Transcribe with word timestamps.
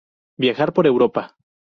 Viajar 0.35 0.73
por 0.73 0.87
Europa. 0.87 1.35